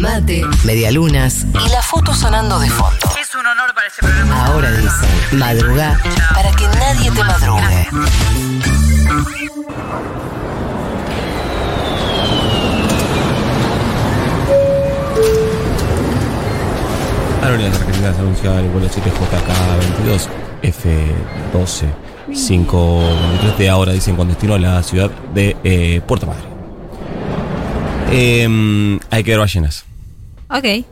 mate, 0.00 0.44
medialunas 0.64 1.44
y 1.66 1.68
la 1.70 1.82
foto 1.82 2.14
sonando 2.14 2.58
de 2.58 2.70
fondo. 2.70 3.08
Es 3.20 3.34
un 3.34 3.46
honor 3.46 3.74
para 3.74 3.86
este 3.86 4.00
programa. 4.00 4.46
Ahora 4.46 4.70
dicen, 4.70 5.38
madruga 5.38 6.00
para 6.34 6.50
que 6.52 6.66
nadie 6.66 7.10
te 7.10 7.24
madrugue. 7.24 7.88
Aerolíneas 17.42 17.76
Argentinas 17.76 18.18
anunciaba 18.18 18.60
el 18.60 18.68
vuelo 18.68 18.88
7JK22 18.88 20.28
F12 20.62 21.86
523 22.32 23.58
de 23.58 23.68
ahora, 23.68 23.92
dicen, 23.92 24.16
con 24.16 24.28
destino 24.28 24.54
a 24.54 24.58
la 24.58 24.82
ciudad 24.82 25.10
de 25.34 25.56
eh, 25.64 26.00
Puerto 26.06 26.26
Madre. 26.26 26.51
Em, 28.12 28.98
hay 29.10 29.24
que 29.24 29.30
ver 29.30 29.40
ballenas. 29.40 29.84
Ok, 30.50 30.84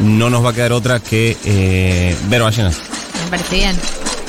No 0.00 0.30
nos 0.30 0.44
va 0.44 0.50
a 0.50 0.52
quedar 0.52 0.72
otra 0.72 1.00
que 1.00 1.36
eh, 1.44 2.14
ver 2.28 2.42
ballenas. 2.42 2.78
me 3.24 3.30
parece 3.30 3.56
bien. 3.56 3.76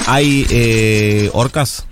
¿Hay 0.08 0.48
eh, 0.50 1.30
orcas? 1.34 1.86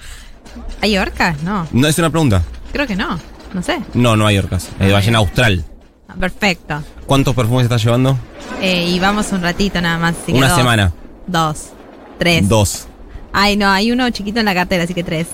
¿Hay 0.82 0.98
orcas? 0.98 1.42
No, 1.44 1.68
No, 1.72 1.88
es 1.88 1.98
una 2.00 2.10
pregunta. 2.10 2.42
creo 2.72 2.88
que 2.88 2.96
no. 2.96 3.20
No 3.54 3.62
sé. 3.64 3.80
No, 3.94 4.16
no 4.16 4.26
hay 4.28 4.38
orcas. 4.38 4.70
Hay 4.80 4.92
ballena 4.92 5.20
austral. 5.20 5.64
Ah, 6.08 6.16
Perfecto. 6.20 6.82
¿Cuántos 7.06 7.34
perfumes 7.36 7.64
estás 7.64 7.84
llevando? 7.84 8.18
Eh, 8.62 8.86
y 8.90 9.00
vamos 9.00 9.32
un 9.32 9.42
ratito 9.42 9.80
nada 9.82 9.98
más. 9.98 10.16
así 10.22 10.32
que 10.32 10.38
Una 10.38 10.50
dos. 10.50 10.58
semana. 10.58 10.94
Dos. 11.28 11.68
Tres. 12.18 12.48
Dos. 12.50 12.88
Ay, 13.34 13.56
no, 13.58 13.70
hay 13.70 13.92
uno 13.92 14.10
chiquito 14.10 14.40
en 14.40 14.46
la 14.46 14.54
cartera, 14.54 14.84
así 14.84 14.94
que 14.94 15.04
tres. 15.04 15.28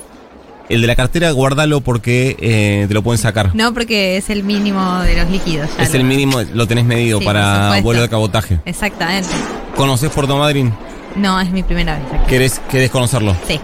El 0.70 0.82
de 0.82 0.88
la 0.88 0.96
cartera, 0.96 1.30
guárdalo 1.32 1.82
porque 1.82 2.38
eh, 2.40 2.86
te 2.88 2.94
lo 2.94 3.04
pueden 3.04 3.22
sacar. 3.22 3.52
No, 3.54 3.74
porque 3.74 4.18
es 4.18 4.30
el 4.30 4.44
mínimo 4.44 5.00
de 5.02 5.16
los 5.18 5.30
líquidos. 5.30 5.70
ya 5.78 5.84
es 5.84 5.90
lo- 5.94 6.00
el 6.00 6.04
mínimo, 6.06 6.42
lo 6.54 6.68
tenés 6.68 6.86
medido 6.86 7.20
Sí, 7.20 7.26
para 7.26 7.82
vuelo 7.82 8.02
de 8.02 8.10
cabotaje. 8.10 8.60
Exactamente. 8.66 9.28
¿Conoces 9.76 10.10
Puerto 10.10 10.38
Madryn? 10.38 10.74
No, 11.16 11.40
es 11.42 11.52
mi 11.52 11.64
primera 11.64 12.00
vez 12.00 12.06
aquí. 12.14 12.26
¿Querés, 12.28 12.62
querés 12.72 12.90
conocerlo? 12.90 13.36
Sí. 13.48 13.60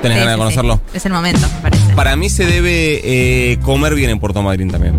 ¿Tenés 0.00 0.18
Sí, 0.18 0.20
ganas 0.24 0.34
de 0.34 0.38
conocerlo? 0.38 0.80
sí. 0.92 0.96
Es 0.98 1.06
el 1.06 1.12
momento, 1.12 1.46
me 1.56 1.60
parece. 1.70 1.94
Para 1.94 2.16
mí 2.16 2.28
se 2.30 2.46
debe 2.46 3.00
eh, 3.52 3.58
comer 3.62 3.94
bien 3.94 4.10
en 4.10 4.20
Puerto 4.20 4.42
Madryn 4.42 4.70
también. 4.70 4.98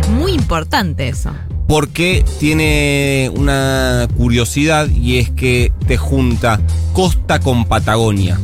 Es 0.00 0.08
muy 0.08 0.32
importante 0.32 1.08
eso. 1.08 1.30
Porque 1.66 2.24
tiene 2.38 3.30
una 3.34 4.06
curiosidad 4.16 4.88
y 4.88 5.18
es 5.18 5.30
que 5.30 5.72
te 5.86 5.96
junta 5.96 6.60
costa 6.92 7.40
con 7.40 7.64
Patagonia. 7.64 8.38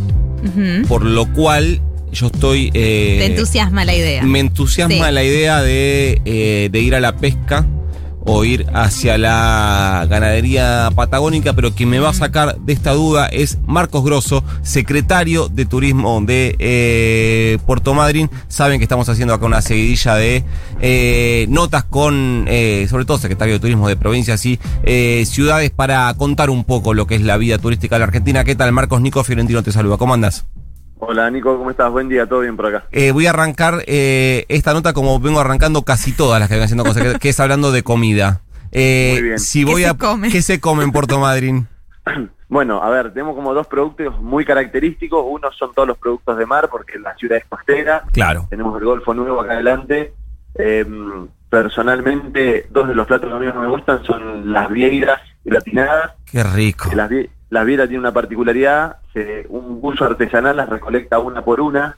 Por 0.89 1.05
lo 1.05 1.33
cual 1.33 1.81
yo 2.13 2.27
estoy... 2.27 2.71
eh, 2.75 3.17
Te 3.21 3.27
entusiasma 3.27 3.85
la 3.85 3.95
idea. 3.95 4.23
Me 4.23 4.39
entusiasma 4.41 5.09
Sí. 5.09 5.13
la 5.13 5.25
idea 5.25 5.63
de, 5.63 6.21
eh, 6.25 6.69
de 6.71 6.81
ir 6.81 6.95
a 6.95 7.01
la 7.01 7.17
pesca 7.17 7.67
o 8.25 8.45
ir 8.45 8.67
hacia 8.73 9.19
la 9.19 10.07
ganadería 10.09 10.91
patagónica, 10.95 11.53
pero 11.53 11.75
quien 11.75 11.91
me 11.91 11.99
va 11.99 12.11
a 12.11 12.15
sacar 12.15 12.59
de 12.59 12.73
esta 12.73 12.93
duda 12.93 13.27
es 13.27 13.59
Marcos 13.67 14.05
Grosso, 14.05 14.45
secretario 14.63 15.49
de 15.49 15.67
Turismo 15.67 16.21
de 16.23 16.57
eh, 16.59 17.59
Puerto 17.67 17.95
Madryn. 17.95 18.31
Saben 18.49 18.79
que 18.79 18.85
estamos 18.85 19.09
haciendo 19.09 19.35
acá 19.35 19.47
una 19.47 19.63
seguidilla 19.63 20.15
de 20.15 20.45
eh, 20.81 21.47
notas 21.49 21.85
con, 21.85 22.47
eh, 22.49 22.87
sobre 22.89 23.05
todo 23.05 23.19
secretario 23.19 23.55
de 23.55 23.61
Turismo 23.61 23.89
de 23.89 23.97
provincias 23.97 24.45
y 24.47 24.59
eh, 24.85 25.25
ciudades 25.27 25.71
para 25.71 26.13
contar 26.15 26.51
un 26.51 26.65
poco 26.65 26.95
lo 26.95 27.07
que 27.07 27.17
es 27.17 27.23
la 27.23 27.37
vida 27.37 27.59
turística 27.59 27.97
de 27.97 28.01
la 28.01 28.07
Argentina. 28.07 28.45
¿Qué 28.45 28.55
tal? 28.55 28.73
Marcos 28.73 29.01
Nico 29.01 29.25
Fiorentino 29.25 29.63
te 29.63 29.73
saluda. 29.73 29.97
¿Cómo 29.97 30.15
andas? 30.15 30.47
Hola 30.99 31.31
Nico, 31.31 31.57
¿cómo 31.59 31.71
estás? 31.71 31.91
Buen 31.91 32.09
día, 32.09 32.27
todo 32.27 32.41
bien 32.41 32.57
por 32.57 32.67
acá. 32.67 32.85
Eh, 32.93 33.11
voy 33.11 33.27
a 33.27 33.31
arrancar 33.31 33.83
eh, 33.87 34.47
esta 34.49 34.73
nota 34.73 34.93
como 34.93 35.19
vengo 35.21 35.41
arrancando 35.41 35.83
casi 35.83 36.13
todas 36.13 36.41
las 36.41 36.49
que 36.49 36.55
vengo 36.55 36.65
haciendo 36.65 36.85
cosas, 36.85 37.03
que, 37.03 37.19
que 37.19 37.29
es 37.31 37.41
hablando 37.41 37.73
de 37.73 37.83
comida. 37.83 38.41
Eh, 38.73 39.11
Muy 39.15 39.23
bien. 39.23 39.39
Si 39.39 39.65
¿Qué 39.65 39.71
voy 39.73 39.83
se 39.83 39.89
a, 39.89 39.95
come? 39.95 40.31
¿Qué 40.31 40.41
se 40.43 40.61
come 40.61 40.85
en 40.85 40.93
Puerto 40.93 41.19
Madryn? 41.19 41.67
Bueno, 42.47 42.81
a 42.85 42.89
ver, 42.91 43.13
tenemos 43.13 43.35
como 43.35 43.53
dos 43.53 43.67
productos 43.67 44.21
muy 44.21 44.45
característicos. 44.45 45.25
Uno 45.27 45.51
son 45.59 45.73
todos 45.75 45.89
los 45.89 45.99
productos 45.99 46.37
de 46.39 46.47
mar, 46.47 46.69
porque 46.71 47.01
la 47.01 47.13
ciudad 47.17 47.39
es 47.39 47.47
costera. 47.47 48.05
Claro. 48.13 48.47
Tenemos 48.49 48.79
el 48.79 48.85
Golfo 48.85 49.13
Nuevo 49.13 49.41
acá 49.41 49.55
adelante. 49.55 50.13
Eh, 50.57 50.85
personalmente, 51.49 52.69
dos 52.71 52.87
de 52.87 52.95
los 52.95 53.09
platos 53.09 53.29
que 53.29 53.35
a 53.35 53.39
mí 53.41 53.47
no 53.47 53.61
me 53.61 53.67
gustan 53.67 54.05
son 54.05 54.53
las 54.53 54.69
vieiras 54.71 55.21
gratinadas. 55.45 56.13
Qué 56.31 56.45
rico. 56.45 56.91
Que 56.91 56.95
Las, 56.97 57.11
vie- 57.11 57.31
las 57.51 57.65
vieiras 57.67 57.89
tienen 57.89 58.01
una 58.01 58.13
particularidad, 58.13 58.97
se- 59.13 59.47
un 59.49 59.81
buzo 59.81 60.05
artesanal 60.05 60.57
las 60.57 60.69
recolecta 60.69 61.19
una 61.19 61.43
por 61.43 61.61
una. 61.61 61.97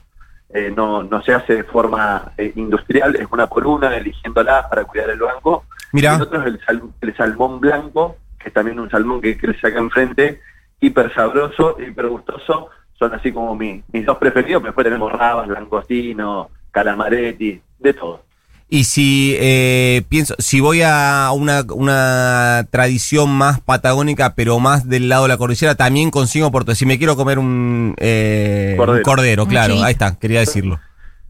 Eh, 0.49 0.71
no, 0.75 1.03
no 1.03 1.21
se 1.23 1.33
hace 1.33 1.55
de 1.57 1.63
forma 1.65 2.31
eh, 2.37 2.53
industrial, 2.55 3.15
es 3.17 3.27
una 3.31 3.47
por 3.47 3.67
una, 3.67 3.95
eligiéndolas 3.97 4.67
para 4.67 4.85
cuidar 4.85 5.09
el 5.09 5.19
banco. 5.19 5.65
Mira, 5.91 6.15
El 6.15 6.21
otro 6.21 6.39
es 6.41 6.47
el, 6.47 6.59
sal- 6.65 6.81
el 7.01 7.17
salmón 7.17 7.59
blanco, 7.59 8.15
que 8.39 8.47
es 8.49 8.53
también 8.53 8.79
un 8.79 8.89
salmón 8.89 9.19
que 9.21 9.37
crece 9.37 9.67
acá 9.67 9.79
enfrente, 9.79 10.39
hiper 10.79 11.13
sabroso, 11.13 11.75
hiper 11.81 12.07
gustoso. 12.07 12.69
Son 12.97 13.13
así 13.13 13.31
como 13.31 13.55
mi- 13.55 13.83
mis 13.91 14.05
dos 14.05 14.17
preferidos, 14.17 14.61
pero 14.61 14.69
después 14.71 14.85
tenemos 14.85 15.11
rabas, 15.11 15.47
langostino, 15.49 16.49
calamaretti, 16.71 17.61
de 17.79 17.93
todo. 17.93 18.21
Y 18.69 18.83
si 18.83 19.35
eh, 19.39 20.03
pienso, 20.09 20.35
si 20.39 20.59
voy 20.59 20.81
a 20.83 21.29
una, 21.33 21.63
una 21.73 22.67
tradición 22.69 23.29
más 23.29 23.61
patagónica, 23.61 24.33
pero 24.35 24.59
más 24.59 24.87
del 24.89 25.07
lado 25.09 25.23
de 25.23 25.29
la 25.29 25.37
cordillera, 25.37 25.75
también 25.75 26.11
consigo 26.11 26.51
Puerto. 26.51 26.75
Si 26.75 26.85
me 26.85 26.97
quiero 26.97 27.15
comer 27.15 27.39
un 27.39 27.95
eh, 27.97 28.75
un 28.77 29.01
cordero, 29.03 29.45
claro, 29.47 29.81
ahí 29.83 29.93
está, 29.93 30.17
quería 30.19 30.39
decirlo. 30.41 30.79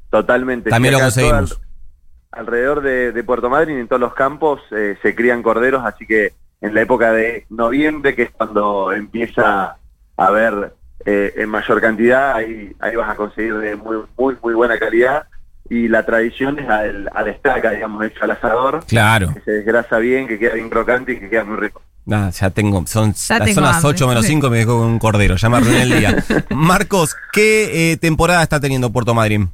Totalmente. 0.09 0.69
También 0.69 0.93
Sí, 0.95 0.99
lo 0.99 1.05
conseguimos. 1.05 1.59
al- 2.31 2.39
alrededor 2.39 2.81
de, 2.81 3.11
de 3.11 3.23
Puerto 3.23 3.49
Madryn, 3.49 3.77
en 3.79 3.87
todos 3.87 3.99
los 3.99 4.13
campos, 4.13 4.61
eh, 4.71 4.97
se 5.01 5.13
crían 5.15 5.43
corderos, 5.43 5.83
así 5.85 6.05
que 6.05 6.33
en 6.61 6.73
la 6.73 6.81
época 6.81 7.11
de 7.11 7.45
noviembre, 7.49 8.15
que 8.15 8.23
es 8.23 8.31
cuando 8.31 8.91
empieza 8.91 9.75
a 10.17 10.25
haber 10.25 10.73
eh, 11.05 11.33
en 11.37 11.49
mayor 11.49 11.79
cantidad, 11.81 12.33
ahí, 12.35 12.73
ahí 12.79 12.95
vas 12.95 13.09
a 13.11 13.15
conseguir 13.15 13.55
de 13.57 13.75
muy, 13.75 13.97
muy, 14.17 14.35
muy 14.41 14.53
buena 14.55 14.77
calidad. 14.79 15.23
Y 15.69 15.87
la 15.89 16.05
tradición 16.05 16.59
es 16.59 16.69
al, 16.69 17.09
a 17.13 17.23
la 17.23 17.31
estaca, 17.31 17.71
digamos, 17.71 18.03
hecho 18.05 18.23
al 18.23 18.31
asador, 18.31 18.85
Claro. 18.87 19.33
que 19.33 19.41
se 19.41 19.51
desgrasa 19.51 19.97
bien, 19.97 20.27
que 20.27 20.39
queda 20.39 20.53
bien 20.53 20.69
crocante 20.69 21.13
y 21.13 21.19
que 21.19 21.29
queda 21.29 21.43
muy 21.43 21.57
rico. 21.57 21.81
Ah, 22.09 22.29
ya 22.29 22.49
tengo, 22.51 22.85
son, 22.87 23.11
Ya 23.13 23.37
son 23.37 23.45
tengo 23.45 23.61
las 23.61 23.75
hambre. 23.77 23.89
8 23.89 24.07
menos 24.07 24.25
5 24.25 24.49
me 24.49 24.57
dejo 24.59 24.77
con 24.79 24.87
un 24.87 24.99
cordero, 24.99 25.35
ya 25.35 25.49
me 25.49 25.57
arruiné 25.57 25.81
el 25.83 25.99
día. 25.99 26.23
Marcos, 26.51 27.15
¿qué 27.33 27.91
eh, 27.91 27.97
temporada 27.97 28.41
está 28.43 28.61
teniendo 28.61 28.91
Puerto 28.93 29.13
Madryn? 29.13 29.49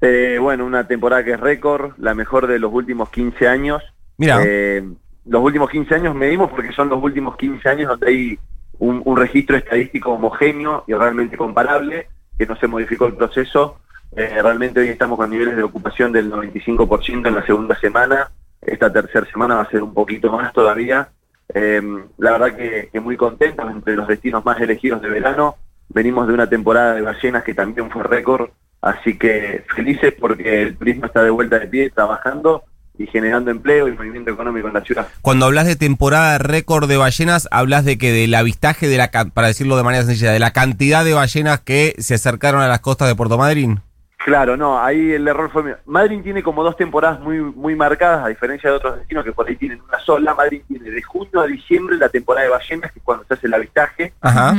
Eh, 0.00 0.38
bueno, 0.40 0.64
una 0.64 0.86
temporada 0.88 1.22
que 1.24 1.32
es 1.32 1.40
récord, 1.40 1.92
la 1.98 2.14
mejor 2.14 2.46
de 2.46 2.58
los 2.58 2.72
últimos 2.72 3.10
15 3.10 3.46
años. 3.46 3.82
Mira, 4.16 4.40
Eh, 4.42 4.82
los 5.26 5.42
últimos 5.42 5.68
15 5.68 5.94
años 5.94 6.14
medimos 6.14 6.50
porque 6.50 6.72
son 6.72 6.88
los 6.88 7.02
últimos 7.02 7.36
15 7.36 7.68
años 7.68 7.88
donde 7.90 8.08
hay 8.08 8.38
un, 8.78 9.02
un 9.04 9.16
registro 9.18 9.58
estadístico 9.58 10.12
homogéneo 10.12 10.84
y 10.86 10.94
realmente 10.94 11.36
comparable, 11.36 12.08
que 12.38 12.46
no 12.46 12.56
se 12.56 12.66
modificó 12.66 13.04
el 13.06 13.12
proceso. 13.14 13.76
Eh, 14.16 14.42
realmente 14.42 14.80
hoy 14.80 14.88
estamos 14.88 15.18
con 15.18 15.30
niveles 15.30 15.56
de 15.56 15.62
ocupación 15.62 16.12
del 16.12 16.30
95% 16.30 17.28
en 17.28 17.34
la 17.34 17.46
segunda 17.46 17.78
semana. 17.78 18.30
Esta 18.60 18.92
tercera 18.92 19.26
semana 19.30 19.56
va 19.56 19.62
a 19.62 19.70
ser 19.70 19.82
un 19.82 19.94
poquito 19.94 20.32
más 20.32 20.52
todavía. 20.52 21.08
Eh, 21.54 21.80
la 22.18 22.32
verdad 22.32 22.56
que, 22.56 23.00
muy 23.00 23.16
contentos 23.16 23.70
entre 23.70 23.96
los 23.96 24.06
destinos 24.08 24.44
más 24.44 24.60
elegidos 24.60 25.00
de 25.02 25.08
verano. 25.08 25.56
Venimos 25.88 26.28
de 26.28 26.34
una 26.34 26.48
temporada 26.48 26.94
de 26.94 27.02
ballenas 27.02 27.42
que 27.42 27.54
también 27.54 27.90
fue 27.90 28.02
récord, 28.04 28.50
así 28.80 29.18
que 29.18 29.64
felices 29.74 30.14
porque 30.18 30.62
el 30.62 30.76
turismo 30.76 31.06
está 31.06 31.22
de 31.24 31.30
vuelta 31.30 31.58
de 31.58 31.66
pie, 31.66 31.90
trabajando 31.90 32.62
y 32.96 33.06
generando 33.06 33.50
empleo 33.50 33.88
y 33.88 33.92
movimiento 33.92 34.30
económico 34.30 34.68
en 34.68 34.74
la 34.74 34.82
ciudad. 34.82 35.08
cuando 35.22 35.46
hablas 35.46 35.66
de 35.66 35.74
temporada 35.74 36.38
récord 36.38 36.88
de 36.88 36.98
ballenas, 36.98 37.48
hablas 37.50 37.84
de 37.84 37.96
que 37.96 38.12
del 38.12 38.34
avistaje, 38.34 38.88
de 38.88 38.98
la 38.98 39.10
para 39.10 39.48
decirlo 39.48 39.76
de 39.76 39.82
manera 39.82 40.04
sencilla, 40.04 40.32
de 40.32 40.38
la 40.38 40.52
cantidad 40.52 41.04
de 41.04 41.14
ballenas 41.14 41.60
que 41.60 41.94
se 41.98 42.14
acercaron 42.14 42.60
a 42.60 42.68
las 42.68 42.80
costas 42.80 43.08
de 43.08 43.14
Puerto 43.14 43.38
Madryn. 43.38 43.80
Claro, 44.24 44.56
no, 44.56 44.78
ahí 44.78 45.12
el 45.12 45.26
error 45.26 45.50
fue 45.50 45.62
mío. 45.62 45.76
Madrid 45.86 46.20
tiene 46.22 46.42
como 46.42 46.62
dos 46.62 46.76
temporadas 46.76 47.20
muy 47.20 47.38
muy 47.40 47.74
marcadas, 47.74 48.24
a 48.24 48.28
diferencia 48.28 48.68
de 48.68 48.76
otros 48.76 48.98
destinos 48.98 49.24
que 49.24 49.32
por 49.32 49.48
ahí 49.48 49.56
tienen 49.56 49.80
una 49.80 49.98
sola. 50.00 50.34
Madrid 50.34 50.62
tiene 50.68 50.90
de 50.90 51.02
junio 51.02 51.40
a 51.40 51.46
diciembre 51.46 51.96
la 51.96 52.10
temporada 52.10 52.44
de 52.44 52.50
ballenas, 52.50 52.92
que 52.92 52.98
es 52.98 53.04
cuando 53.04 53.24
se 53.24 53.34
hace 53.34 53.46
el 53.46 53.54
avistaje. 53.54 54.12
Ajá. 54.20 54.54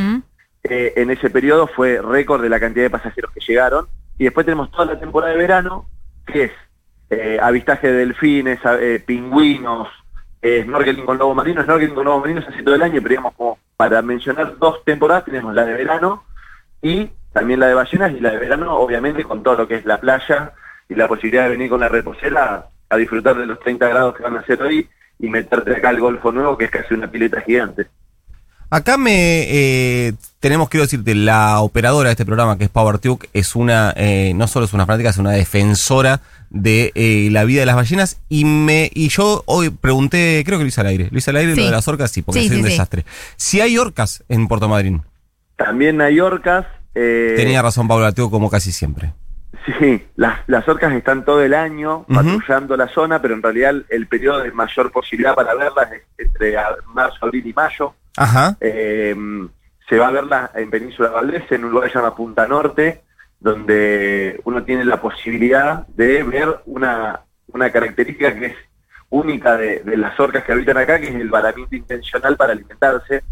Eh, 0.63 0.93
en 0.95 1.11
ese 1.11 1.29
periodo 1.29 1.67
fue 1.67 2.01
récord 2.01 2.41
de 2.41 2.49
la 2.49 2.59
cantidad 2.59 2.85
de 2.85 2.89
pasajeros 2.89 3.31
que 3.31 3.39
llegaron. 3.39 3.87
Y 4.17 4.23
después 4.23 4.45
tenemos 4.45 4.71
toda 4.71 4.85
la 4.85 4.99
temporada 4.99 5.31
de 5.31 5.37
verano, 5.37 5.85
que 6.25 6.45
es 6.45 6.51
eh, 7.11 7.37
avistaje 7.41 7.87
de 7.87 7.97
delfines, 8.05 8.59
eh, 8.79 9.03
pingüinos, 9.05 9.89
eh, 10.41 10.63
snorkeling 10.63 11.05
con 11.05 11.19
lobo 11.19 11.35
marino. 11.35 11.63
Snorkeling 11.63 11.93
con 11.93 12.05
lobo 12.05 12.21
marino 12.21 12.41
se 12.41 12.49
hace 12.49 12.63
todo 12.63 12.75
el 12.75 12.81
año, 12.81 12.95
pero 12.95 13.09
digamos 13.09 13.33
como 13.35 13.59
para 13.77 14.01
mencionar 14.01 14.57
dos 14.57 14.83
temporadas 14.83 15.25
tenemos 15.25 15.53
la 15.53 15.65
de 15.65 15.73
verano 15.73 16.23
y 16.81 17.09
también 17.33 17.59
la 17.59 17.67
de 17.67 17.73
ballenas 17.73 18.11
y 18.13 18.19
la 18.19 18.31
de 18.31 18.37
verano, 18.37 18.75
obviamente, 18.75 19.23
con 19.23 19.43
todo 19.43 19.55
lo 19.55 19.67
que 19.67 19.75
es 19.75 19.85
la 19.85 19.99
playa 19.99 20.53
y 20.89 20.95
la 20.95 21.07
posibilidad 21.07 21.43
de 21.43 21.51
venir 21.51 21.69
con 21.69 21.79
la 21.79 21.89
reposera 21.89 22.65
a 22.89 22.97
disfrutar 22.97 23.37
de 23.37 23.45
los 23.45 23.59
30 23.59 23.87
grados 23.87 24.15
que 24.15 24.23
van 24.23 24.35
a 24.35 24.41
hacer 24.41 24.61
hoy 24.61 24.87
y 25.19 25.29
meterte 25.29 25.75
acá 25.75 25.89
al 25.89 25.99
Golfo 25.99 26.31
Nuevo, 26.31 26.57
que 26.57 26.65
es 26.65 26.71
casi 26.71 26.93
una 26.93 27.09
pileta 27.09 27.41
gigante. 27.41 27.87
Acá 28.69 28.97
me 28.97 29.43
eh, 29.49 30.13
tenemos, 30.39 30.69
quiero 30.69 30.83
decirte, 30.85 31.13
la 31.13 31.59
operadora 31.59 32.07
de 32.07 32.13
este 32.13 32.25
programa, 32.25 32.57
que 32.57 32.63
es 32.65 32.69
PowerTube, 32.69 33.27
es 33.33 33.55
una, 33.55 33.93
eh, 33.97 34.31
no 34.33 34.47
solo 34.47 34.65
es 34.65 34.73
una 34.73 34.85
fanática, 34.85 35.09
es 35.09 35.17
una 35.17 35.31
defensora 35.31 36.21
de 36.49 36.91
eh, 36.95 37.29
la 37.31 37.43
vida 37.43 37.59
de 37.61 37.65
las 37.65 37.75
ballenas. 37.75 38.19
Y 38.29 38.45
me 38.45 38.89
y 38.93 39.09
yo 39.09 39.43
hoy 39.45 39.69
pregunté, 39.71 40.41
creo 40.45 40.57
que 40.57 40.63
lo 40.63 40.69
hice 40.69 40.81
al 40.81 40.87
aire. 40.87 41.09
Lo 41.11 41.17
hice 41.17 41.31
al 41.31 41.37
aire 41.37 41.53
Sí. 41.53 41.59
lo 41.59 41.65
de 41.65 41.71
las 41.71 41.87
orcas, 41.87 42.11
sí, 42.11 42.21
porque 42.21 42.39
Sí, 42.39 42.45
es 42.47 42.51
sí, 42.53 42.57
un 42.59 42.63
sí. 42.65 42.71
desastre. 42.71 43.05
Si 43.35 43.59
hay 43.61 43.77
orcas 43.77 44.23
en 44.29 44.47
Puerto 44.47 44.67
Madryn, 44.69 45.01
También 45.57 46.01
hay 46.01 46.19
orcas. 46.21 46.65
Eh, 46.95 47.33
tenía 47.35 47.61
razón 47.61 47.87
Pablo 47.87 48.05
Lateo, 48.05 48.29
como 48.29 48.49
casi 48.49 48.71
siempre. 48.71 49.13
Sí, 49.79 50.07
las, 50.15 50.39
las 50.47 50.67
orcas 50.67 50.91
están 50.93 51.23
todo 51.23 51.43
el 51.43 51.53
año 51.53 52.05
patrullando 52.07 52.75
la 52.75 52.87
zona, 52.87 53.21
pero 53.21 53.35
en 53.35 53.43
realidad 53.43 53.75
el, 53.89 54.07
periodo 54.07 54.39
de 54.39 54.51
mayor 54.51 54.91
posibilidad 54.91 55.35
para 55.35 55.53
verlas 55.53 55.91
es 55.91 56.01
entre 56.17 56.55
marzo, 56.93 57.25
abril 57.25 57.45
y 57.45 57.53
mayo. 57.53 57.93
Ajá. 58.17 58.57
Eh, 58.59 59.15
se 59.87 59.97
va 59.97 60.07
a 60.07 60.11
verla 60.11 60.51
en 60.55 60.69
Península 60.69 61.09
Valdés, 61.09 61.43
en 61.51 61.65
un 61.65 61.71
lugar 61.71 61.87
que 61.87 61.93
se 61.93 61.99
llama 61.99 62.15
Punta 62.15 62.47
Norte, 62.47 63.03
donde 63.39 64.39
uno 64.45 64.63
tiene 64.63 64.85
la 64.85 65.01
posibilidad 65.01 65.85
de 65.87 66.23
ver 66.23 66.61
una, 66.65 67.21
una 67.47 67.69
característica 67.71 68.33
que 68.33 68.45
es 68.47 68.55
única 69.09 69.57
de, 69.57 69.79
de 69.79 69.97
las 69.97 70.17
orcas 70.19 70.43
que 70.43 70.53
habitan 70.53 70.77
acá, 70.77 70.99
que 70.99 71.09
es 71.09 71.15
el 71.15 71.29
varamiento 71.29 71.75
intencional 71.75 72.35
para 72.37 72.53
alimentarse. 72.53 73.23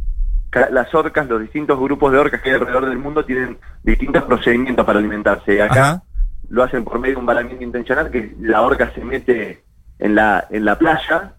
Las 0.51 0.93
orcas, 0.95 1.27
los 1.27 1.41
distintos 1.41 1.79
grupos 1.79 2.11
de 2.11 2.17
orcas 2.17 2.41
que 2.41 2.49
hay 2.49 2.55
alrededor 2.55 2.87
del 2.87 2.97
mundo 2.97 3.23
tienen 3.23 3.59
distintos 3.83 4.23
procedimientos 4.23 4.85
para 4.85 4.99
alimentarse. 4.99 5.61
Acá 5.61 5.81
Ajá. 5.81 6.03
lo 6.49 6.63
hacen 6.63 6.83
por 6.83 6.99
medio 6.99 7.15
de 7.15 7.19
un 7.19 7.25
varamiento 7.25 7.63
intencional, 7.63 8.09
que 8.09 8.35
la 8.41 8.61
orca 8.61 8.91
se 8.93 9.03
mete 9.03 9.63
en 9.99 10.15
la, 10.15 10.47
en 10.49 10.65
la 10.65 10.77
playa, 10.77 11.33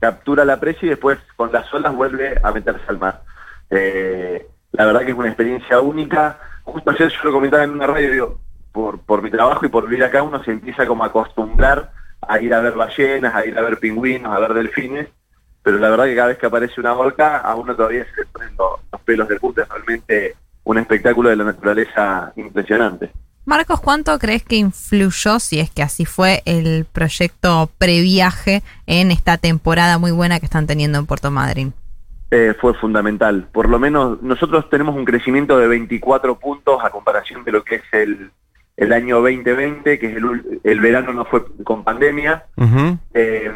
captura 0.00 0.44
la 0.44 0.60
presa 0.60 0.80
y 0.82 0.90
después 0.90 1.18
con 1.36 1.50
las 1.50 1.72
olas 1.72 1.94
vuelve 1.94 2.38
a 2.42 2.52
meterse 2.52 2.84
al 2.88 2.98
mar. 2.98 3.22
Eh, 3.70 4.46
la 4.72 4.84
verdad 4.84 5.00
que 5.00 5.12
es 5.12 5.16
una 5.16 5.28
experiencia 5.28 5.80
única. 5.80 6.38
Justo 6.64 6.90
ayer 6.90 7.08
yo 7.08 7.24
lo 7.24 7.32
comentaba 7.32 7.64
en 7.64 7.70
una 7.70 7.86
radio, 7.86 8.10
digo, 8.10 8.40
por, 8.70 9.00
por 9.00 9.22
mi 9.22 9.30
trabajo 9.30 9.64
y 9.64 9.68
por 9.68 9.88
vivir 9.88 10.04
acá 10.04 10.22
uno 10.22 10.42
se 10.44 10.52
empieza 10.52 10.86
como 10.86 11.04
a 11.04 11.08
acostumbrar 11.08 11.90
a 12.26 12.40
ir 12.40 12.54
a 12.54 12.60
ver 12.60 12.74
ballenas, 12.74 13.34
a 13.34 13.44
ir 13.44 13.58
a 13.58 13.62
ver 13.62 13.78
pingüinos, 13.78 14.32
a 14.32 14.38
ver 14.38 14.54
delfines, 14.54 15.08
pero 15.62 15.78
la 15.78 15.90
verdad 15.90 16.04
que 16.06 16.14
cada 16.16 16.28
vez 16.28 16.38
que 16.38 16.46
aparece 16.46 16.80
una 16.80 16.92
orca 16.94 17.38
a 17.38 17.54
uno 17.54 17.74
todavía 17.76 18.04
se 18.14 18.20
le 18.22 18.26
ponen 18.26 18.50
los, 18.58 18.80
los 18.90 19.00
pelos 19.02 19.28
de 19.28 19.38
punta, 19.40 19.62
es 19.62 19.68
realmente 19.68 20.36
un 20.64 20.78
espectáculo 20.78 21.28
de 21.30 21.36
la 21.36 21.44
naturaleza 21.44 22.32
impresionante. 22.36 23.10
Marcos, 23.44 23.80
¿cuánto 23.80 24.16
crees 24.20 24.44
que 24.44 24.54
influyó, 24.56 25.40
si 25.40 25.58
es 25.58 25.68
que 25.70 25.82
así 25.82 26.04
fue, 26.04 26.42
el 26.44 26.84
proyecto 26.84 27.68
previaje 27.78 28.62
en 28.86 29.10
esta 29.10 29.36
temporada 29.36 29.98
muy 29.98 30.12
buena 30.12 30.38
que 30.38 30.46
están 30.46 30.66
teniendo 30.68 30.98
en 30.98 31.06
Puerto 31.06 31.30
Madryn? 31.30 31.72
eh, 32.30 32.54
fue 32.60 32.72
fundamental. 32.74 33.48
Por 33.52 33.68
lo 33.68 33.78
menos 33.78 34.22
nosotros 34.22 34.70
tenemos 34.70 34.94
un 34.96 35.04
crecimiento 35.04 35.58
de 35.58 35.68
24 35.68 36.38
puntos 36.38 36.82
a 36.82 36.88
comparación 36.90 37.44
de 37.44 37.52
lo 37.52 37.62
que 37.62 37.74
es 37.74 37.82
el, 37.92 38.30
el 38.78 38.92
año 38.94 39.16
2020, 39.20 39.98
que 39.98 40.06
es 40.06 40.16
el, 40.16 40.24
ul- 40.24 40.60
el 40.64 40.80
verano 40.80 41.12
no 41.12 41.24
fue 41.26 41.44
con 41.62 41.84
pandemia. 41.84 42.44
Eh, 43.12 43.50
yo 43.50 43.52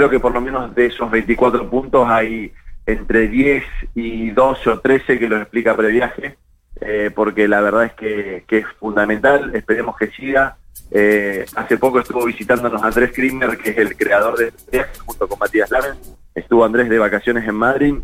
creo 0.00 0.08
que 0.08 0.18
por 0.18 0.32
lo 0.32 0.40
menos 0.40 0.74
de 0.74 0.86
esos 0.86 1.10
24 1.10 1.68
puntos 1.68 2.08
hay 2.08 2.54
entre 2.86 3.28
10 3.28 3.62
y 3.94 4.30
12 4.30 4.70
o 4.70 4.80
13 4.80 5.18
que 5.18 5.28
los 5.28 5.42
explica 5.42 5.76
previaje, 5.76 6.38
eh, 6.80 7.10
porque 7.14 7.46
la 7.46 7.60
verdad 7.60 7.84
es 7.84 7.92
que, 7.92 8.44
es 8.48 8.66
fundamental, 8.78 9.54
esperemos 9.54 9.98
que 9.98 10.10
siga. 10.12 10.56
Eh, 10.90 11.44
hace 11.54 11.76
poco 11.76 12.00
estuvo 12.00 12.24
visitándonos 12.24 12.82
Andrés 12.82 13.12
Krimmer, 13.12 13.58
que 13.58 13.70
es 13.70 13.76
el 13.76 13.94
creador 13.94 14.38
de 14.38 14.50
viaje, 14.72 14.90
junto 15.04 15.28
con 15.28 15.38
Matías 15.38 15.70
Lamen. 15.70 15.98
Estuvo 16.34 16.64
Andrés 16.64 16.88
de 16.88 16.98
vacaciones 16.98 17.46
en 17.46 17.56
Madrid 17.56 17.96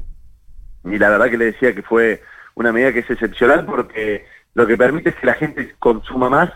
y 0.85 0.99
la 0.99 1.09
verdad 1.09 1.31
que 1.31 1.39
le 1.39 1.47
decía 1.47 1.75
que 1.75 1.83
fue 1.83 2.21
una 2.57 2.73
medida 2.73 2.93
que 2.93 2.99
es 2.99 3.11
excepcional 3.11 3.65
porque 3.65 4.27
lo 4.53 4.67
que 4.67 4.77
permite 4.77 5.09
es 5.09 5.15
que 5.15 5.27
la 5.27 5.35
gente 5.35 5.75
consuma 5.79 6.29
más, 6.29 6.51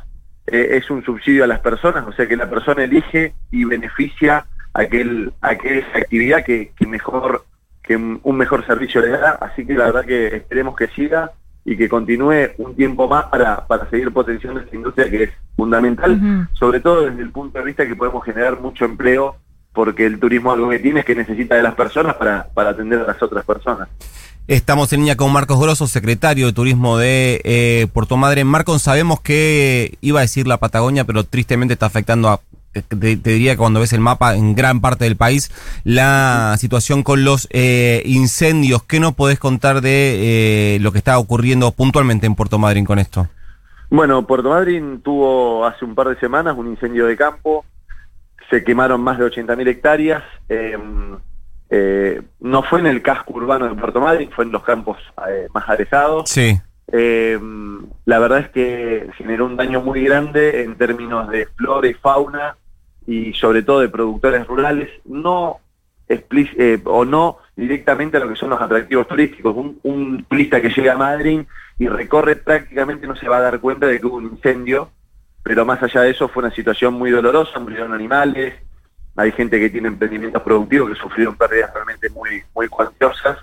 eh, 0.48 0.68
es 0.72 0.90
un 0.90 1.02
subsidio 1.02 1.44
a 1.44 1.46
las 1.46 1.60
personas, 1.60 2.06
o 2.06 2.12
sea 2.12 2.28
que 2.28 2.36
la 2.36 2.50
persona 2.50 2.84
elige 2.84 3.32
y 3.50 3.64
beneficia 3.64 4.44
aquel, 4.74 5.32
aquella 5.40 5.86
actividad 5.94 6.44
que, 6.44 6.72
que 6.76 6.86
mejor 6.86 7.44
que 7.82 7.96
un 7.96 8.36
mejor 8.36 8.64
servicio 8.66 9.00
le 9.00 9.08
da, 9.08 9.32
así 9.40 9.66
que 9.66 9.74
la 9.74 9.86
verdad 9.86 10.04
que 10.04 10.36
esperemos 10.36 10.76
que 10.76 10.86
siga 10.88 11.32
y 11.64 11.76
que 11.76 11.88
continúe 11.88 12.50
un 12.58 12.76
tiempo 12.76 13.08
más 13.08 13.24
para, 13.24 13.66
para 13.66 13.88
seguir 13.90 14.12
potenciando 14.12 14.60
esta 14.60 14.76
industria 14.76 15.10
que 15.10 15.24
es 15.24 15.30
fundamental, 15.56 16.48
sobre 16.52 16.80
todo 16.80 17.06
desde 17.06 17.20
el 17.20 17.30
punto 17.30 17.58
de 17.58 17.64
vista 17.64 17.86
que 17.86 17.96
podemos 17.96 18.24
generar 18.24 18.60
mucho 18.60 18.84
empleo, 18.84 19.36
porque 19.72 20.06
el 20.06 20.20
turismo 20.20 20.52
algo 20.52 20.70
que 20.70 20.78
tiene 20.78 21.00
es 21.00 21.06
que 21.06 21.14
necesita 21.14 21.56
de 21.56 21.62
las 21.62 21.74
personas 21.74 22.14
para, 22.14 22.48
para 22.54 22.70
atender 22.70 23.00
a 23.00 23.08
las 23.08 23.22
otras 23.22 23.44
personas. 23.44 23.88
Estamos 24.46 24.92
en 24.92 25.00
línea 25.00 25.16
con 25.16 25.32
Marcos 25.32 25.60
Grosso, 25.60 25.86
secretario 25.86 26.46
de 26.46 26.52
Turismo 26.52 26.96
de 26.96 27.40
eh, 27.44 27.86
Puerto 27.92 28.16
Madryn. 28.16 28.46
Marcos, 28.46 28.82
sabemos 28.82 29.20
que 29.20 29.96
iba 30.00 30.20
a 30.20 30.22
decir 30.22 30.48
la 30.48 30.58
Patagonia, 30.58 31.04
pero 31.04 31.24
tristemente 31.24 31.74
está 31.74 31.86
afectando 31.86 32.28
a, 32.28 32.40
te, 32.72 32.82
te 32.82 33.30
diría 33.30 33.52
que 33.52 33.58
cuando 33.58 33.80
ves 33.80 33.92
el 33.92 34.00
mapa 34.00 34.34
en 34.34 34.54
gran 34.54 34.80
parte 34.80 35.04
del 35.04 35.16
país, 35.16 35.50
la 35.84 36.54
situación 36.58 37.02
con 37.02 37.24
los 37.24 37.48
eh, 37.50 38.02
incendios. 38.06 38.82
¿Qué 38.84 39.00
nos 39.00 39.14
podés 39.14 39.38
contar 39.38 39.80
de 39.80 40.76
eh, 40.76 40.78
lo 40.80 40.92
que 40.92 40.98
está 40.98 41.18
ocurriendo 41.18 41.72
puntualmente 41.72 42.26
en 42.26 42.34
Puerto 42.34 42.58
Madryn 42.58 42.84
con 42.84 42.98
esto? 42.98 43.28
Bueno, 43.90 44.24
Puerto 44.24 44.50
Madryn 44.50 45.00
tuvo 45.02 45.66
hace 45.66 45.84
un 45.84 45.96
par 45.96 46.08
de 46.08 46.20
semanas 46.20 46.56
un 46.56 46.68
incendio 46.68 47.06
de 47.06 47.16
campo, 47.16 47.64
se 48.48 48.62
quemaron 48.62 49.00
más 49.00 49.18
de 49.18 49.24
80.000 49.24 49.68
hectáreas, 49.68 50.22
eh, 50.48 50.78
eh, 51.70 52.22
no 52.40 52.62
fue 52.62 52.80
en 52.80 52.86
el 52.86 53.02
casco 53.02 53.34
urbano 53.34 53.68
de 53.68 53.74
Puerto 53.74 54.00
Madryn, 54.00 54.30
fue 54.30 54.44
en 54.44 54.52
los 54.52 54.62
campos 54.62 54.98
eh, 55.28 55.48
más 55.52 55.68
alejados. 55.68 56.30
Sí. 56.30 56.60
Eh, 56.92 57.38
la 58.04 58.18
verdad 58.18 58.40
es 58.40 58.48
que 58.50 59.08
generó 59.16 59.46
un 59.46 59.56
daño 59.56 59.80
muy 59.80 60.04
grande 60.04 60.62
en 60.62 60.76
términos 60.76 61.28
de 61.30 61.46
flora 61.46 61.88
y 61.88 61.94
fauna 61.94 62.56
y 63.06 63.32
sobre 63.34 63.62
todo 63.62 63.80
de 63.80 63.88
productores 63.88 64.46
rurales, 64.46 64.90
no 65.04 65.60
eh, 66.08 66.80
o 66.84 67.04
no 67.04 67.38
directamente 67.54 68.16
a 68.16 68.20
lo 68.20 68.28
que 68.28 68.36
son 68.36 68.50
los 68.50 68.60
atractivos 68.60 69.06
turísticos. 69.06 69.54
Un, 69.54 69.78
un 69.84 70.24
turista 70.24 70.60
que 70.60 70.70
llega 70.70 70.94
a 70.94 70.98
Madrid 70.98 71.42
y 71.78 71.88
recorre 71.88 72.36
prácticamente 72.36 73.06
no 73.06 73.14
se 73.14 73.28
va 73.28 73.38
a 73.38 73.42
dar 73.42 73.60
cuenta 73.60 73.86
de 73.86 74.00
que 74.00 74.06
hubo 74.06 74.16
un 74.16 74.24
incendio, 74.24 74.90
pero 75.42 75.64
más 75.64 75.82
allá 75.82 76.02
de 76.02 76.10
eso 76.10 76.28
fue 76.28 76.42
una 76.42 76.54
situación 76.54 76.94
muy 76.94 77.10
dolorosa, 77.10 77.58
murieron 77.60 77.94
animales, 77.94 78.54
hay 79.16 79.32
gente 79.32 79.58
que 79.60 79.70
tiene 79.70 79.88
emprendimientos 79.88 80.42
productivos 80.42 80.90
que 80.90 80.96
sufrieron 80.96 81.36
pérdidas 81.36 81.72
realmente 81.72 82.08
muy, 82.10 82.42
muy 82.54 82.68
cuantiosas, 82.68 83.38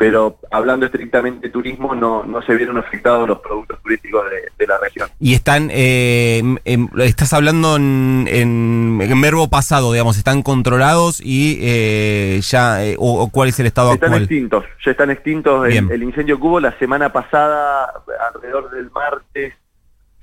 pero 0.00 0.38
hablando 0.50 0.86
estrictamente 0.86 1.48
de 1.48 1.52
turismo 1.52 1.94
no, 1.94 2.24
no 2.24 2.40
se 2.40 2.54
vieron 2.54 2.78
afectados 2.78 3.28
los 3.28 3.40
productos 3.40 3.82
turísticos 3.82 4.24
de, 4.30 4.50
de 4.58 4.66
la 4.66 4.78
región. 4.78 5.10
Y 5.20 5.34
están, 5.34 5.68
eh, 5.70 6.42
em- 6.64 6.88
estás 7.00 7.34
hablando 7.34 7.76
en, 7.76 8.24
en, 8.26 8.98
en 9.02 9.20
verbo 9.20 9.50
pasado, 9.50 9.92
digamos, 9.92 10.16
están 10.16 10.42
controlados 10.42 11.20
y 11.22 11.58
eh, 11.60 12.40
ya, 12.40 12.82
eh, 12.82 12.96
o, 12.98 13.20
o 13.20 13.28
cuál 13.28 13.50
es 13.50 13.60
el 13.60 13.66
estado 13.66 13.92
Están 13.92 14.06
actual. 14.14 14.22
extintos, 14.22 14.64
ya 14.82 14.90
están 14.92 15.10
extintos. 15.10 15.68
El 15.68 16.02
incendio 16.02 16.38
que 16.40 16.46
hubo 16.46 16.60
la 16.60 16.72
semana 16.78 17.12
pasada, 17.12 17.92
alrededor 18.32 18.70
del 18.70 18.90
martes, 18.92 19.52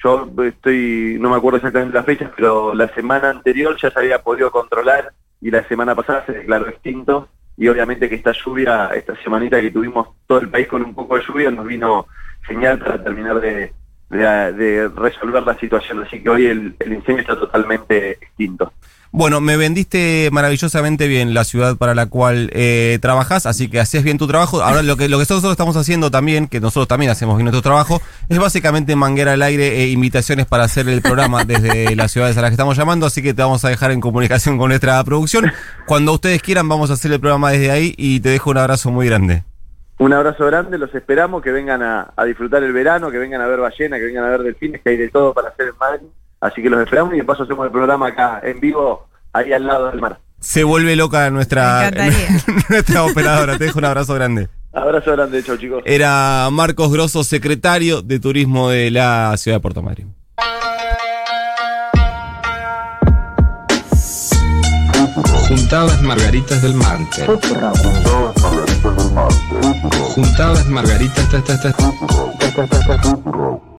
yo 0.04 0.28
estoy, 0.44 1.18
no 1.20 1.30
me 1.30 1.36
acuerdo 1.36 1.58
exactamente 1.58 1.96
las 1.96 2.06
fechas, 2.08 2.32
pero 2.36 2.74
la 2.74 2.88
semana 2.96 3.30
anterior 3.30 3.78
ya 3.80 3.92
se 3.92 4.00
había 4.00 4.24
podido 4.24 4.50
controlar 4.50 5.14
y 5.40 5.52
la 5.52 5.68
semana 5.68 5.94
pasada 5.94 6.26
se 6.26 6.32
declaró 6.32 6.68
extinto. 6.68 7.30
Y 7.58 7.68
obviamente 7.68 8.08
que 8.08 8.16
esta 8.16 8.32
lluvia, 8.32 8.92
esta 8.94 9.16
semanita 9.24 9.60
que 9.60 9.72
tuvimos 9.72 10.10
todo 10.28 10.40
el 10.40 10.50
país 10.50 10.68
con 10.68 10.84
un 10.84 10.94
poco 10.94 11.18
de 11.18 11.24
lluvia, 11.28 11.52
nos 11.52 11.66
vino 11.66 12.06
genial 12.44 12.78
para 12.80 13.04
terminar 13.04 13.42
de, 13.42 13.74
de- 14.10 14.54
de 14.54 14.88
resolver 14.90 15.44
la 15.44 15.58
situación. 15.60 16.04
Así 16.04 16.22
que 16.22 16.30
hoy 16.30 16.46
el, 16.46 16.76
el 16.80 16.94
incendio 16.94 17.22
está 17.22 17.38
totalmente 17.40 18.12
extinto. 18.12 18.72
Bueno, 19.10 19.40
me 19.40 19.56
vendiste 19.56 20.28
maravillosamente 20.34 21.08
bien 21.08 21.34
la 21.34 21.46
ciudad 21.46 21.78
para 21.78 21.96
la 21.96 22.08
cual 22.08 22.50
eh, 22.54 23.00
trabajas, 23.02 23.46
así 23.46 23.70
que 23.70 23.80
haces 23.80 24.04
bien 24.04 24.18
tu 24.18 24.28
trabajo. 24.28 24.62
Ahora 24.62 24.84
lo 24.84 24.98
que 24.98 25.08
lo 25.08 25.18
que 25.18 25.22
nosotros 25.22 25.50
estamos 25.50 25.78
haciendo 25.78 26.12
también, 26.12 26.48
que 26.48 26.60
nosotros 26.60 26.90
también 26.90 27.10
hacemos 27.10 27.38
bien 27.38 27.46
nuestro 27.46 27.62
trabajo, 27.62 28.02
es 28.28 28.38
básicamente 28.38 28.98
manguera 28.98 29.34
al 29.34 29.42
aire 29.44 29.82
e 29.82 29.88
invitaciones 29.92 30.46
para 30.46 30.66
hacer 30.66 30.90
el 30.90 31.02
programa 31.02 31.46
desde 31.46 31.96
las 31.96 32.12
ciudades 32.12 32.38
a 32.38 32.42
las 32.42 32.50
que 32.52 32.56
estamos 32.56 32.76
llamando, 32.78 33.06
así 33.06 33.24
que 33.24 33.34
te 33.34 33.42
vamos 33.42 33.64
a 33.64 33.70
dejar 33.70 33.92
en 33.92 34.02
comunicación 34.02 34.58
con 34.58 34.70
nuestra 34.70 35.02
producción. 35.06 35.52
Cuando 35.86 36.12
ustedes 36.14 36.42
quieran 36.42 36.68
vamos 36.68 36.90
a 36.90 36.94
hacer 36.94 37.12
el 37.14 37.20
programa 37.22 37.52
desde 37.52 37.72
ahí 37.72 37.96
y 37.98 38.20
te 38.20 38.30
dejo 38.30 38.50
un 38.52 38.58
abrazo 38.58 38.92
muy 38.92 39.08
grande. 39.08 39.44
Un 40.00 40.14
abrazo 40.14 40.46
grande, 40.46 40.78
los 40.78 40.94
esperamos, 40.94 41.42
que 41.42 41.52
vengan 41.52 41.82
a, 41.82 42.14
a 42.16 42.24
disfrutar 42.26 42.64
el 42.64 42.72
verano, 42.72 43.10
que 43.10 43.18
vengan 43.18 43.42
a 43.42 43.48
ver 43.48 43.60
ballena, 43.60 43.98
que 43.98 44.06
vengan 44.06 44.26
a 44.26 44.30
ver 44.30 44.44
delfines, 44.44 44.82
que 44.82 44.90
hay 44.92 44.98
de 44.98 45.10
todo 45.10 45.34
para 45.34 45.50
hacer 45.50 45.70
en 45.70 45.78
Madrid. 45.80 46.08
Así 46.40 46.62
que 46.62 46.70
los 46.70 46.82
esperamos 46.82 47.16
y 47.16 47.18
de 47.18 47.24
paso 47.24 47.44
hacemos 47.44 47.66
el 47.66 47.72
programa 47.72 48.08
acá 48.08 48.40
en 48.44 48.60
vivo, 48.60 49.08
ahí 49.34 49.52
al 49.54 49.66
lado 49.66 49.90
del 49.90 50.00
mar. 50.00 50.20
Se 50.40 50.64
vuelve 50.64 50.96
loca 50.96 51.30
nuestra, 51.32 51.90
nuestra 52.70 53.04
operadora. 53.06 53.58
Te 53.58 53.66
dejo 53.66 53.80
un 53.80 53.86
abrazo 53.86 54.14
grande. 54.14 54.50
Abrazo 54.72 55.14
grande, 55.14 55.42
chau 55.42 55.58
chicos. 55.58 55.82
Era 55.86 56.48
Marcos 56.52 56.92
Grosso, 56.92 57.24
secretario 57.24 58.04
de 58.04 58.20
Turismo 58.20 58.70
de 58.70 58.92
la 58.92 59.36
ciudad 59.38 59.58
de 59.58 59.62
Puerto 59.62 59.82
Madryn. 59.82 60.14
Juntadas 65.48 66.02
margaritas 66.04 66.62
del 66.62 66.76
martes. 66.76 67.26
Juntadas 70.16 70.68
margaritas. 70.68 71.30
ta. 71.30 71.38